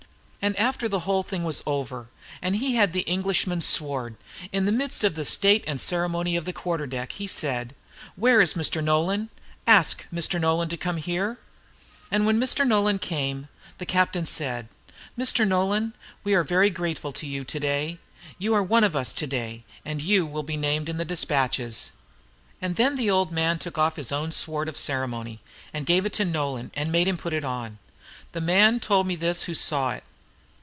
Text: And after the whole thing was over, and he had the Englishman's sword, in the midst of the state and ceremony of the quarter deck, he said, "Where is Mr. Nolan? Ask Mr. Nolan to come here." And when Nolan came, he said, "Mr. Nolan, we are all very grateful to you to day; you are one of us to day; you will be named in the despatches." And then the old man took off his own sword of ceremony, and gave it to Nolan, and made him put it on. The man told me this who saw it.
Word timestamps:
And 0.43 0.57
after 0.57 0.89
the 0.89 1.01
whole 1.01 1.21
thing 1.21 1.43
was 1.43 1.61
over, 1.67 2.09
and 2.41 2.55
he 2.55 2.73
had 2.73 2.93
the 2.93 3.01
Englishman's 3.01 3.63
sword, 3.63 4.15
in 4.51 4.65
the 4.65 4.71
midst 4.71 5.03
of 5.03 5.13
the 5.13 5.23
state 5.23 5.63
and 5.67 5.79
ceremony 5.79 6.35
of 6.35 6.45
the 6.45 6.51
quarter 6.51 6.87
deck, 6.87 7.11
he 7.11 7.27
said, 7.27 7.75
"Where 8.15 8.41
is 8.41 8.55
Mr. 8.55 8.83
Nolan? 8.83 9.29
Ask 9.67 10.03
Mr. 10.11 10.41
Nolan 10.41 10.67
to 10.69 10.77
come 10.77 10.97
here." 10.97 11.37
And 12.09 12.25
when 12.25 12.43
Nolan 12.65 12.97
came, 12.97 13.49
he 13.79 13.85
said, 14.25 14.67
"Mr. 15.15 15.47
Nolan, 15.47 15.93
we 16.23 16.33
are 16.33 16.39
all 16.41 16.47
very 16.47 16.71
grateful 16.71 17.11
to 17.11 17.27
you 17.27 17.43
to 17.43 17.59
day; 17.59 17.99
you 18.39 18.55
are 18.55 18.63
one 18.63 18.83
of 18.83 18.95
us 18.95 19.13
to 19.13 19.27
day; 19.27 19.63
you 19.85 20.25
will 20.25 20.41
be 20.41 20.57
named 20.57 20.89
in 20.89 20.97
the 20.97 21.05
despatches." 21.05 21.91
And 22.59 22.77
then 22.77 22.95
the 22.95 23.11
old 23.11 23.31
man 23.31 23.59
took 23.59 23.77
off 23.77 23.95
his 23.95 24.11
own 24.11 24.31
sword 24.31 24.67
of 24.67 24.75
ceremony, 24.75 25.39
and 25.71 25.85
gave 25.85 26.03
it 26.03 26.13
to 26.13 26.25
Nolan, 26.25 26.71
and 26.73 26.91
made 26.91 27.07
him 27.07 27.17
put 27.17 27.31
it 27.31 27.43
on. 27.45 27.77
The 28.31 28.41
man 28.41 28.79
told 28.79 29.05
me 29.05 29.15
this 29.15 29.43
who 29.43 29.53
saw 29.53 29.91
it. 29.91 30.03